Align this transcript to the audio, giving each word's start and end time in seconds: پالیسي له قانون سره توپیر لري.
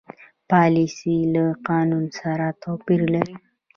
پالیسي 0.49 1.17
له 1.33 1.45
قانون 1.67 2.05
سره 2.19 2.47
توپیر 2.63 3.01
لري. 3.13 3.35